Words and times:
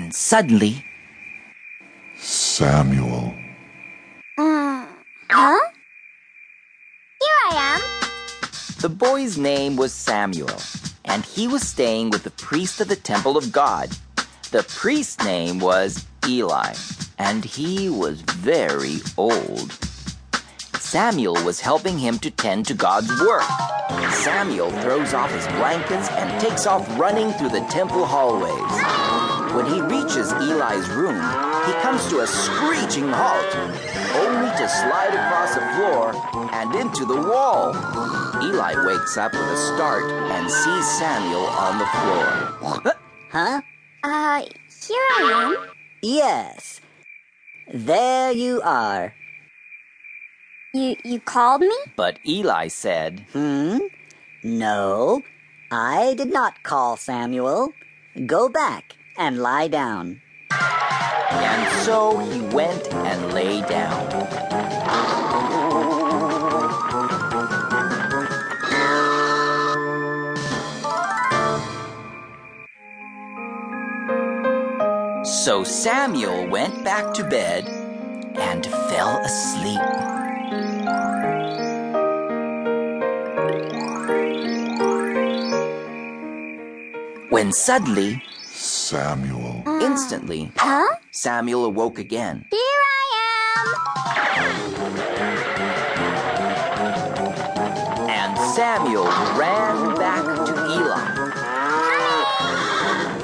when 0.00 0.10
suddenly 0.10 0.84
Samuel. 2.16 3.34
Uh, 4.38 4.86
huh? 5.30 5.58
Here 7.20 7.40
I 7.50 7.74
am. 7.74 7.80
the 8.80 8.88
boy's 8.88 9.36
name 9.36 9.76
was 9.76 9.92
Samuel, 9.92 10.60
and 11.04 11.24
he 11.24 11.48
was 11.48 11.66
staying 11.66 12.10
with 12.10 12.24
the 12.24 12.30
priest 12.30 12.80
of 12.80 12.88
the 12.88 12.96
temple 12.96 13.36
of 13.36 13.52
God. 13.52 13.90
The 14.50 14.62
priest's 14.62 15.22
name 15.24 15.60
was 15.60 16.06
Eli, 16.26 16.74
and 17.18 17.44
he 17.44 17.88
was 17.90 18.22
very 18.22 18.98
old. 19.16 19.72
Samuel 20.78 21.44
was 21.44 21.60
helping 21.60 21.98
him 21.98 22.18
to 22.18 22.30
tend 22.30 22.66
to 22.66 22.74
God's 22.74 23.10
work. 23.20 23.44
Samuel 24.12 24.70
throws 24.82 25.14
off 25.14 25.30
his 25.30 25.46
blankets 25.58 26.08
and 26.10 26.40
takes 26.40 26.66
off 26.66 26.86
running 26.98 27.32
through 27.32 27.50
the 27.50 27.66
temple 27.70 28.04
hallways. 28.04 28.99
When 29.54 29.66
he 29.66 29.80
reaches 29.80 30.30
Eli's 30.32 30.88
room, 30.90 31.16
he 31.66 31.72
comes 31.82 32.06
to 32.08 32.20
a 32.20 32.26
screeching 32.26 33.08
halt, 33.08 33.54
only 34.14 34.50
to 34.56 34.68
slide 34.68 35.12
across 35.12 35.54
the 35.54 35.66
floor 35.74 36.14
and 36.52 36.74
into 36.76 37.04
the 37.04 37.20
wall. 37.20 37.74
Eli 38.42 38.74
wakes 38.86 39.16
up 39.16 39.32
with 39.32 39.42
a 39.42 39.56
start 39.74 40.04
and 40.04 40.48
sees 40.48 40.98
Samuel 40.98 41.46
on 41.46 41.78
the 41.78 41.86
floor. 41.86 42.94
Huh? 43.30 43.60
Uh, 44.02 44.42
here 44.88 45.06
I 45.16 45.54
am. 45.62 45.70
Yes. 46.02 46.80
There 47.72 48.32
you 48.32 48.60
are. 48.62 49.14
You 50.74 50.96
you 51.04 51.20
called 51.20 51.60
me? 51.60 51.76
But 51.94 52.18
Eli 52.26 52.66
said, 52.66 53.24
Hmm? 53.32 53.78
No, 54.42 55.22
I 55.70 56.14
did 56.14 56.32
not 56.32 56.64
call 56.64 56.96
Samuel. 56.96 57.72
Go 58.26 58.48
back 58.48 58.96
and 59.20 59.38
lie 59.38 59.68
down. 59.68 60.22
and 60.50 61.84
so 61.84 62.16
he 62.18 62.40
went 62.56 62.88
and 62.94 63.34
lay 63.34 63.60
down. 63.68 64.08
So 75.22 75.64
Samuel 75.64 76.48
went 76.48 76.82
back 76.82 77.12
to 77.14 77.24
bed 77.24 77.68
and 78.36 78.64
fell 78.64 79.18
asleep. 79.18 79.80
When 87.28 87.52
suddenly, 87.52 88.22
Samuel. 88.60 89.62
instantly, 89.80 90.52
Huh? 90.56 90.96
Samuel 91.12 91.64
awoke 91.64 91.98
again. 91.98 92.44
Here 92.50 92.60
I 92.60 93.04
am. 93.56 94.90
And 98.10 98.38
Samuel 98.54 99.06
ran 99.38 99.96
back 99.96 100.24
to 100.46 100.52
Eli. 100.76 101.06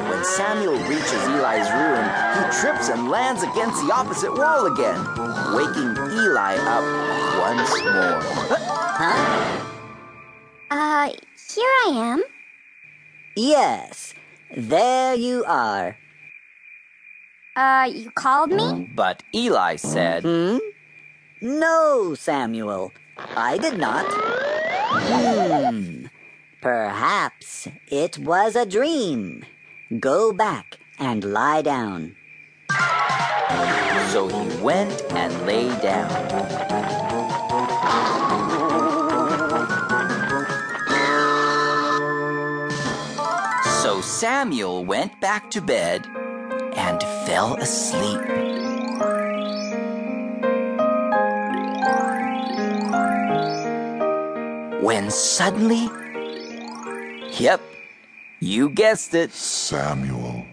When 0.09 0.25
Samuel 0.25 0.79
reaches 0.89 1.23
Eli's 1.29 1.71
room, 1.71 2.05
he 2.37 2.43
trips 2.61 2.89
and 2.89 3.11
lands 3.11 3.43
against 3.43 3.87
the 3.87 3.93
opposite 3.93 4.33
wall 4.33 4.67
again, 4.73 4.99
waking 5.55 5.97
Eli 6.17 6.57
up 6.57 6.85
once 7.41 7.71
more. 7.83 8.21
Huh? 8.99 9.63
Uh, 10.71 11.09
here 11.55 11.75
I 11.87 11.91
am. 11.95 12.25
Yes, 13.37 14.15
there 14.55 15.15
you 15.15 15.45
are. 15.47 15.97
Uh, 17.57 17.89
you 17.91 18.11
called 18.11 18.51
me? 18.53 18.91
But 18.95 19.23
Eli 19.35 19.77
said, 19.77 20.23
Hmm? 20.25 20.59
No, 21.41 22.15
Samuel, 22.15 22.93
I 23.17 23.57
did 23.59 23.79
not. 23.79 24.07
Hmm. 24.97 26.07
Perhaps 26.61 27.69
it 27.89 28.19
was 28.19 28.57
a 28.57 28.67
dream. 28.67 29.45
Go 30.01 30.33
back 30.33 30.79
and 30.99 31.25
lie 31.25 31.63
down. 31.63 32.17
so 34.11 34.29
he 34.29 34.63
went 34.63 35.03
and 35.11 35.33
lay 35.47 35.69
down. 35.81 36.11
Samuel 44.19 44.83
went 44.87 45.21
back 45.21 45.51
to 45.51 45.61
bed 45.61 46.07
and 46.75 47.03
fell 47.27 47.57
asleep. 47.57 48.19
When 54.83 55.11
suddenly, 55.11 55.91
yep, 57.39 57.61
you 58.41 58.71
guessed 58.71 59.13
it. 59.15 59.33
Samuel. 59.33 60.47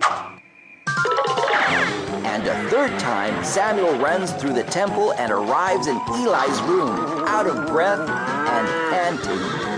And 2.25 2.46
a 2.46 2.69
third 2.69 3.00
time, 3.00 3.46
Samuel 3.46 3.97
runs 3.97 4.34
through 4.34 4.56
the 4.56 4.63
temple 4.63 5.13
and 5.13 5.31
arrives 5.31 5.88
in 5.88 5.96
Eli's 6.09 6.62
room, 6.63 6.90
out 7.29 7.47
of 7.47 7.66
breath 7.68 8.09
and 8.09 8.68
panting. 8.91 9.72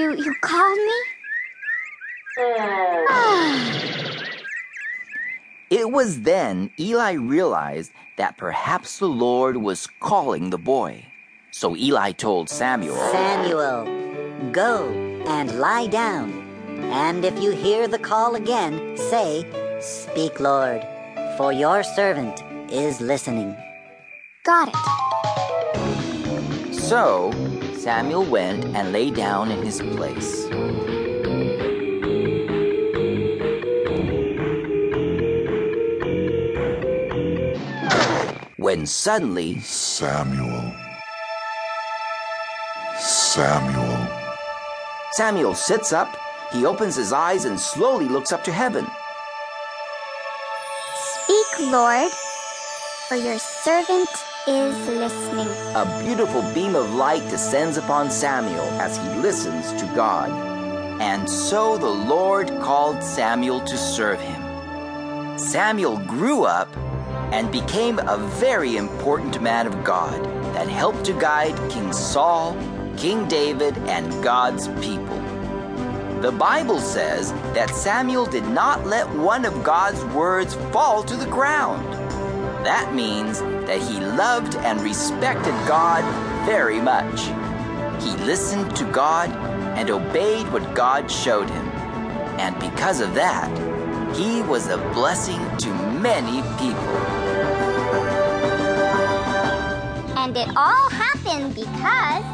You 0.00 0.16
you 0.16 0.34
called 0.40 0.78
me? 0.78 0.98
Hmm. 2.38 3.76
It 5.70 5.92
was 5.92 6.22
then 6.22 6.70
Eli 6.80 7.12
realized 7.12 7.92
that 8.16 8.36
perhaps 8.38 8.98
the 8.98 9.06
Lord 9.06 9.58
was 9.58 9.86
calling 10.00 10.50
the 10.50 10.58
boy. 10.58 11.06
So 11.52 11.76
Eli 11.76 12.10
told 12.10 12.48
Samuel, 12.48 12.96
Samuel, 13.12 13.84
go 14.50 14.88
and 15.28 15.60
lie 15.60 15.86
down. 15.86 16.32
And 16.90 17.24
if 17.24 17.40
you 17.40 17.52
hear 17.52 17.86
the 17.86 18.00
call 18.00 18.34
again, 18.34 18.96
say, 18.96 19.46
Speak, 19.80 20.40
Lord, 20.40 20.84
for 21.36 21.52
your 21.52 21.84
servant 21.84 22.42
is 22.72 23.00
listening. 23.00 23.54
Got 24.44 24.74
it. 24.74 26.74
So 26.74 27.30
Samuel 27.80 28.24
went 28.24 28.66
and 28.76 28.92
lay 28.92 29.10
down 29.10 29.50
in 29.50 29.62
his 29.62 29.80
place. 29.80 30.44
When 38.58 38.84
suddenly, 38.84 39.60
Samuel. 39.60 40.74
Samuel. 42.98 44.08
Samuel 45.12 45.54
sits 45.54 45.94
up, 45.94 46.14
he 46.52 46.66
opens 46.66 46.96
his 46.96 47.14
eyes 47.14 47.46
and 47.46 47.58
slowly 47.58 48.10
looks 48.10 48.30
up 48.30 48.44
to 48.44 48.52
heaven. 48.52 48.86
Speak, 51.24 51.70
Lord, 51.72 52.12
for 53.08 53.16
your 53.16 53.38
servant 53.38 54.10
is 54.50 54.88
listening. 54.88 55.48
A 55.76 56.02
beautiful 56.04 56.42
beam 56.52 56.74
of 56.74 56.94
light 56.94 57.22
descends 57.30 57.76
upon 57.76 58.10
Samuel 58.10 58.64
as 58.80 58.96
he 58.96 59.20
listens 59.20 59.72
to 59.80 59.86
God. 59.94 60.30
And 61.00 61.28
so 61.28 61.78
the 61.78 61.86
Lord 61.86 62.48
called 62.60 63.02
Samuel 63.02 63.60
to 63.60 63.76
serve 63.76 64.20
him. 64.20 65.38
Samuel 65.38 65.98
grew 65.98 66.44
up 66.44 66.68
and 67.32 67.50
became 67.52 67.98
a 68.00 68.18
very 68.18 68.76
important 68.76 69.40
man 69.40 69.66
of 69.66 69.84
God 69.84 70.22
that 70.54 70.68
helped 70.68 71.04
to 71.04 71.12
guide 71.12 71.56
King 71.70 71.92
Saul, 71.92 72.56
King 72.96 73.26
David, 73.28 73.78
and 73.88 74.22
God's 74.22 74.66
people. 74.84 75.18
The 76.20 76.32
Bible 76.32 76.80
says 76.80 77.32
that 77.54 77.70
Samuel 77.70 78.26
did 78.26 78.46
not 78.48 78.86
let 78.86 79.08
one 79.14 79.44
of 79.44 79.64
God's 79.64 80.04
words 80.06 80.54
fall 80.70 81.02
to 81.04 81.16
the 81.16 81.26
ground. 81.26 81.99
That 82.64 82.94
means 82.94 83.40
that 83.40 83.80
he 83.80 84.00
loved 84.00 84.54
and 84.56 84.80
respected 84.80 85.54
God 85.66 86.04
very 86.44 86.80
much. 86.80 87.22
He 88.02 88.10
listened 88.24 88.76
to 88.76 88.84
God 88.92 89.30
and 89.78 89.90
obeyed 89.90 90.50
what 90.52 90.74
God 90.74 91.10
showed 91.10 91.48
him. 91.48 91.68
And 92.38 92.58
because 92.58 93.00
of 93.00 93.14
that, 93.14 93.50
he 94.16 94.42
was 94.42 94.68
a 94.68 94.78
blessing 94.92 95.40
to 95.58 95.72
many 96.00 96.42
people. 96.58 96.96
And 100.16 100.36
it 100.36 100.48
all 100.56 100.90
happened 100.90 101.54
because 101.54 102.24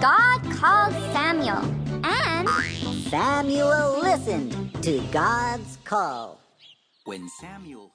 God 0.00 0.42
called 0.52 0.92
Samuel. 1.12 1.64
And 2.04 2.48
Samuel 3.08 4.00
listened 4.00 4.82
to 4.82 5.00
God's 5.10 5.78
call. 5.84 6.40
When 7.04 7.28
Samuel 7.40 7.90